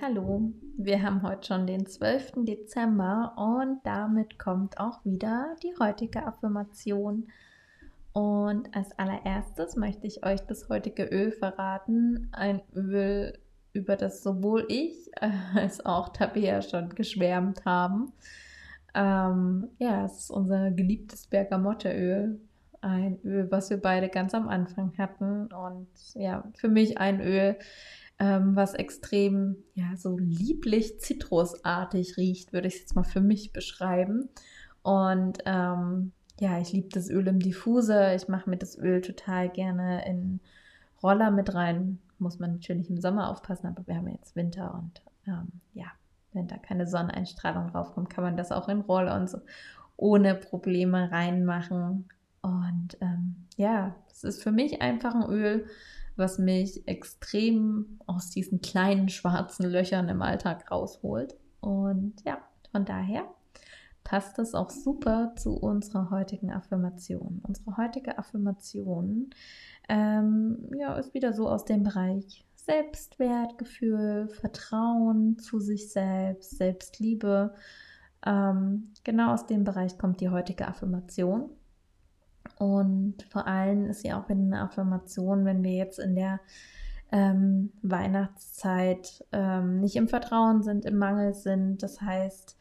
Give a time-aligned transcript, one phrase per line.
[0.00, 2.32] Hallo, wir haben heute schon den 12.
[2.46, 7.26] Dezember und damit kommt auch wieder die heutige Affirmation.
[8.14, 12.30] Und als allererstes möchte ich euch das heutige Öl verraten.
[12.32, 13.38] Ein Öl,
[13.74, 15.10] über das sowohl ich
[15.54, 18.12] als auch Tabea schon geschwärmt haben.
[18.94, 22.40] Ähm, ja, es ist unser geliebtes Bergamotteöl.
[22.80, 25.48] Ein Öl, was wir beide ganz am Anfang hatten.
[25.52, 27.56] Und ja, für mich ein Öl,
[28.18, 33.52] ähm, was extrem, ja, so lieblich zitrusartig riecht, würde ich es jetzt mal für mich
[33.52, 34.28] beschreiben.
[34.82, 38.14] Und ähm, ja, ich liebe das Öl im Diffuser.
[38.14, 40.40] Ich mache mir das Öl total gerne in
[41.02, 41.98] Roller mit rein.
[42.18, 45.86] Muss man natürlich im Sommer aufpassen, aber wir haben jetzt Winter und ähm, ja,
[46.32, 49.38] wenn da keine Sonneneinstrahlung draufkommt, kann man das auch in Roller und so
[49.96, 52.08] ohne Probleme reinmachen.
[52.46, 55.66] Und ähm, ja, es ist für mich einfach ein Öl,
[56.14, 61.34] was mich extrem aus diesen kleinen schwarzen Löchern im Alltag rausholt.
[61.60, 62.38] Und ja,
[62.70, 63.24] von daher
[64.04, 67.42] passt das auch super zu unserer heutigen Affirmation.
[67.42, 69.30] Unsere heutige Affirmation
[69.88, 77.54] ähm, ja, ist wieder so aus dem Bereich Selbstwertgefühl, Vertrauen zu sich selbst, Selbstliebe.
[78.24, 81.50] Ähm, genau aus dem Bereich kommt die heutige Affirmation.
[82.58, 86.40] Und vor allem ist sie auch eine Affirmation, wenn wir jetzt in der
[87.12, 91.82] ähm, Weihnachtszeit ähm, nicht im Vertrauen sind, im Mangel sind.
[91.82, 92.58] Das heißt,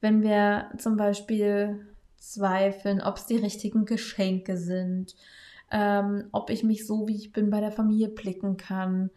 [0.00, 5.16] wenn wir zum Beispiel zweifeln, ob es die richtigen Geschenke sind,
[5.70, 9.10] ähm, ob ich mich so, wie ich bin, bei der Familie blicken kann,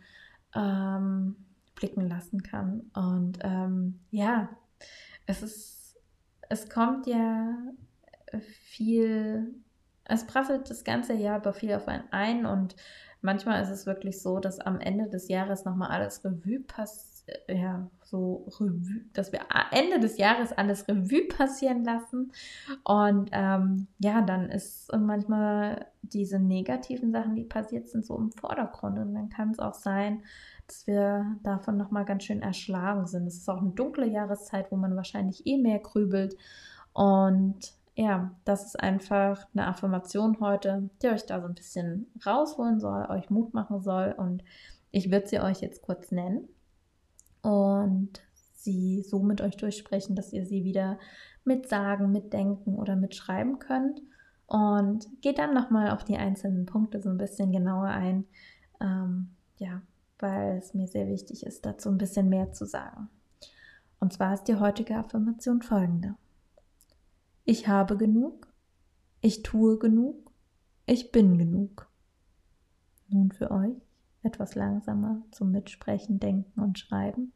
[0.55, 1.35] ähm,
[1.75, 2.89] blicken lassen kann.
[2.93, 4.49] Und ähm, ja,
[5.25, 5.97] es ist,
[6.49, 7.55] es kommt ja
[8.39, 9.53] viel
[10.05, 12.75] es prasselt das ganze Jahr über viel auf einen ein und
[13.21, 17.11] manchmal ist es wirklich so, dass am Ende des Jahres nochmal alles Revue passiert,
[17.47, 19.41] ja, so Revue, dass wir
[19.71, 22.31] Ende des Jahres alles Revue passieren lassen.
[22.83, 28.97] Und ähm, ja, dann ist manchmal diese negativen Sachen, die passiert sind, so im Vordergrund.
[28.99, 30.23] Und dann kann es auch sein,
[30.67, 33.27] dass wir davon nochmal ganz schön erschlagen sind.
[33.27, 36.35] Es ist auch eine dunkle Jahreszeit, wo man wahrscheinlich eh mehr grübelt.
[36.93, 42.79] Und ja, das ist einfach eine Affirmation heute, die euch da so ein bisschen rausholen
[42.79, 44.15] soll, euch Mut machen soll.
[44.17, 44.43] Und
[44.91, 46.47] ich würde sie euch jetzt kurz nennen
[47.41, 48.21] und
[48.53, 50.99] sie so mit euch durchsprechen, dass ihr sie wieder
[51.43, 54.01] mitsagen, mitdenken oder mitschreiben könnt.
[54.47, 58.25] Und geht dann nochmal auf die einzelnen Punkte so ein bisschen genauer ein.
[58.79, 59.81] Ähm, ja,
[60.19, 63.09] weil es mir sehr wichtig ist, dazu ein bisschen mehr zu sagen.
[63.99, 66.15] Und zwar ist die heutige Affirmation folgende.
[67.43, 68.47] Ich habe genug,
[69.21, 70.31] ich tue genug,
[70.85, 71.89] ich bin genug.
[73.07, 73.75] Nun für euch
[74.23, 77.33] etwas langsamer zum Mitsprechen, Denken und Schreiben.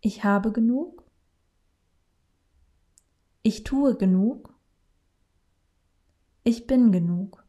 [0.00, 1.04] Ich habe genug,
[3.42, 4.54] ich tue genug,
[6.44, 7.44] ich bin genug.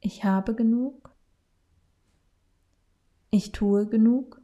[0.00, 1.14] Ich habe genug,
[3.30, 4.41] ich tue genug,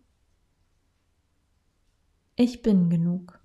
[2.38, 3.40] ich bin genug.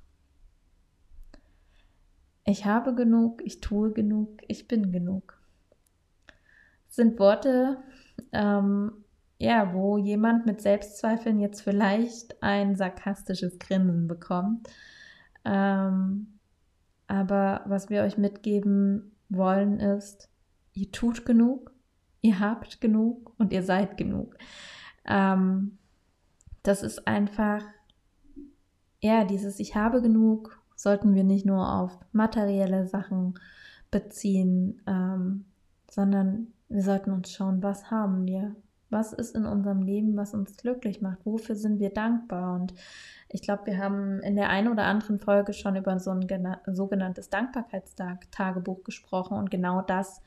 [2.46, 5.42] Ich habe genug, ich tue genug, ich bin genug.
[6.86, 7.82] Das sind Worte,
[8.32, 8.92] ähm,
[9.40, 14.70] ja, wo jemand mit Selbstzweifeln jetzt vielleicht ein sarkastisches Grinsen bekommt.
[15.44, 16.40] Ähm,
[17.08, 20.30] aber was wir euch mitgeben wollen ist,
[20.74, 21.72] ihr tut genug,
[22.22, 24.38] ihr habt genug und ihr seid genug.
[25.06, 25.80] Ähm,
[26.62, 27.64] das ist einfach
[29.03, 33.36] ja, dieses Ich habe genug sollten wir nicht nur auf materielle Sachen
[33.91, 35.46] beziehen, ähm,
[35.90, 38.56] sondern wir sollten uns schauen, was haben wir?
[38.90, 41.25] Was ist in unserem Leben, was uns glücklich macht?
[41.25, 42.56] Wofür sind wir dankbar?
[42.56, 42.74] Und
[43.30, 46.25] ich glaube, wir haben in der einen oder anderen Folge schon über so ein
[46.68, 49.38] sogenanntes Dankbarkeitstagebuch gesprochen.
[49.38, 50.22] Und genau das,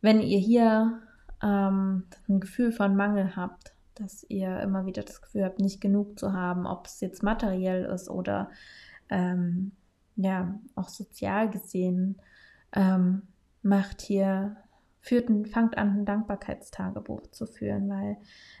[0.00, 1.00] wenn ihr hier
[1.42, 6.18] ähm, ein Gefühl von Mangel habt, dass ihr immer wieder das Gefühl habt, nicht genug
[6.18, 8.50] zu haben, ob es jetzt materiell ist oder
[9.08, 9.72] ähm,
[10.16, 12.20] ja, auch sozial gesehen,
[12.72, 13.22] ähm,
[13.62, 14.56] macht hier,
[15.00, 18.16] führt fangt an, ein Dankbarkeitstagebuch zu führen, weil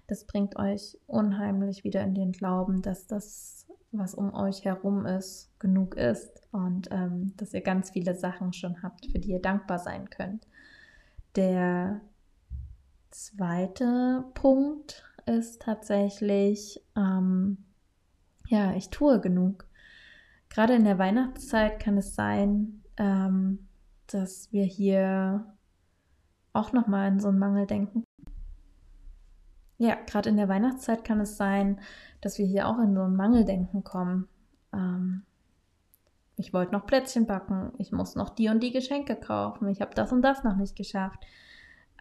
[0.06, 5.50] das bringt euch unheimlich wieder in den Glauben, dass das, was um euch herum ist,
[5.58, 9.78] genug ist und ähm, dass ihr ganz viele Sachen schon habt, für die ihr dankbar
[9.78, 10.46] sein könnt.
[11.36, 12.00] Der
[13.10, 17.58] zweite Punkt ist tatsächlich, ähm,
[18.46, 19.66] ja, ich tue genug.
[20.48, 23.68] Gerade in der Weihnachtszeit kann es sein, ähm,
[24.06, 25.46] dass wir hier
[26.52, 28.04] auch nochmal in so einen Mangel denken.
[29.78, 31.80] ja, gerade in der Weihnachtszeit kann es sein,
[32.20, 34.28] dass wir hier auch in so ein Mangeldenken kommen.
[34.74, 35.22] Ähm,
[36.36, 39.94] ich wollte noch Plätzchen backen, ich muss noch die und die Geschenke kaufen, ich habe
[39.94, 41.24] das und das noch nicht geschafft.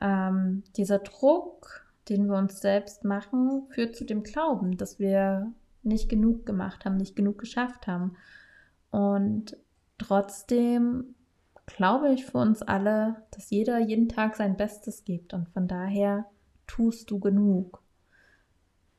[0.02, 5.52] Ähm, dieser Druck, den wir uns selbst machen, führt zu dem Glauben, dass wir
[5.84, 8.16] nicht genug gemacht haben, nicht genug geschafft haben.
[8.92, 9.58] Und
[9.98, 11.16] trotzdem
[11.66, 16.26] glaube ich für uns alle, dass jeder jeden Tag sein Bestes gibt und von daher
[16.68, 17.82] tust du genug.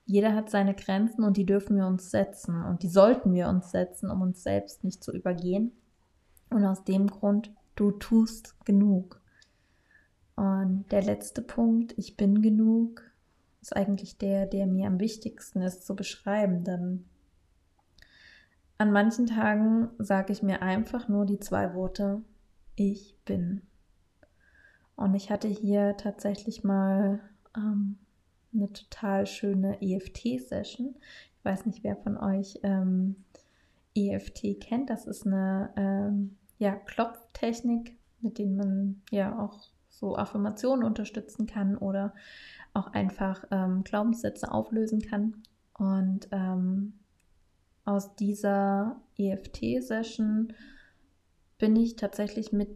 [0.06, 3.70] Jeder hat seine Grenzen und die dürfen wir uns setzen und die sollten wir uns
[3.70, 5.73] setzen, um uns selbst nicht zu übergehen.
[6.50, 9.20] Und aus dem Grund, du tust genug.
[10.41, 13.03] Und der letzte Punkt, ich bin genug,
[13.61, 17.05] ist eigentlich der, der mir am wichtigsten ist zu beschreiben, denn
[18.79, 22.23] an manchen Tagen sage ich mir einfach nur die zwei Worte,
[22.75, 23.61] ich bin.
[24.97, 27.21] Und ich hatte hier tatsächlich mal
[27.55, 27.99] ähm,
[28.55, 30.95] eine total schöne EFT-Session.
[31.37, 33.25] Ich weiß nicht, wer von euch ähm,
[33.95, 34.89] EFT kennt.
[34.89, 39.69] Das ist eine ähm, ja, Klopftechnik, mit der man ja auch
[40.00, 42.14] so Affirmationen unterstützen kann oder
[42.73, 45.43] auch einfach ähm, Glaubenssätze auflösen kann.
[45.75, 46.94] Und ähm,
[47.85, 50.55] aus dieser EFT-Session
[51.58, 52.70] bin ich tatsächlich mit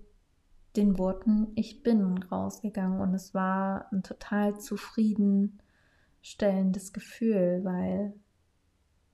[0.76, 8.12] den Worten Ich bin rausgegangen und es war ein total zufriedenstellendes Gefühl, weil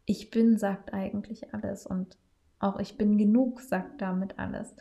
[0.06, 2.16] ich bin sagt eigentlich alles und
[2.58, 4.74] auch ich bin genug sagt damit alles.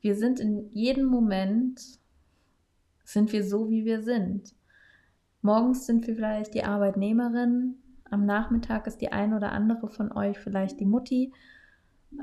[0.00, 2.01] Wir sind in jedem Moment,
[3.04, 4.54] sind wir so, wie wir sind.
[5.40, 7.76] Morgens sind wir vielleicht die Arbeitnehmerin,
[8.12, 11.32] am Nachmittag ist die ein oder andere von euch vielleicht die Mutti.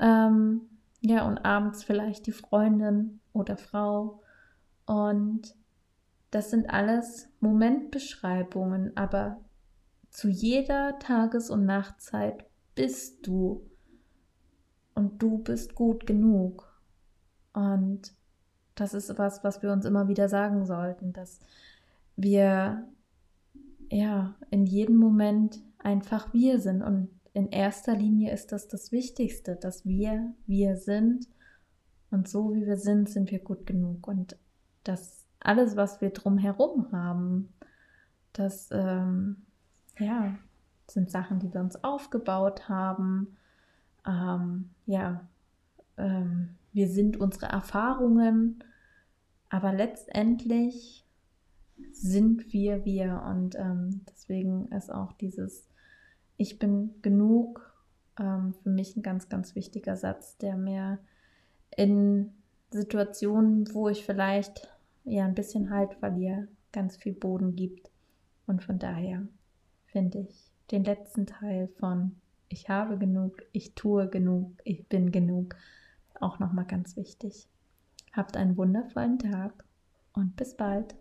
[0.00, 0.62] Ähm,
[1.00, 4.22] ja, und abends vielleicht die Freundin oder Frau.
[4.86, 5.56] Und
[6.30, 9.40] das sind alles Momentbeschreibungen, aber
[10.10, 12.44] zu jeder Tages- und Nachtzeit
[12.76, 13.68] bist du
[14.94, 16.72] und du bist gut genug.
[17.52, 18.12] Und
[18.80, 21.38] das ist was, was wir uns immer wieder sagen sollten, dass
[22.16, 22.88] wir
[23.90, 26.82] ja in jedem Moment einfach wir sind.
[26.82, 31.28] Und in erster Linie ist das das Wichtigste, dass wir wir sind.
[32.10, 34.08] Und so wie wir sind, sind wir gut genug.
[34.08, 34.36] Und
[34.82, 37.52] das alles, was wir drumherum haben,
[38.32, 39.36] das ähm,
[39.98, 40.38] ja
[40.86, 43.36] sind Sachen, die wir uns aufgebaut haben.
[44.06, 45.28] Ähm, ja,
[45.98, 48.64] ähm, wir sind unsere Erfahrungen,
[49.50, 51.04] aber letztendlich
[51.92, 55.70] sind wir wir und ähm, deswegen ist auch dieses
[56.40, 57.70] ich bin genug
[58.18, 60.98] ähm, für mich ein ganz, ganz wichtiger Satz, der mir
[61.76, 62.32] in
[62.70, 64.68] Situationen, wo ich vielleicht
[65.04, 67.90] ja ein bisschen Halt verliere, ganz viel Boden gibt.
[68.46, 69.28] Und von daher
[69.84, 72.16] finde ich den letzten Teil von
[72.48, 75.56] Ich habe genug, ich tue genug, ich bin genug
[76.20, 77.48] auch nochmal ganz wichtig.
[78.12, 79.64] Habt einen wundervollen Tag
[80.12, 80.94] und bis bald.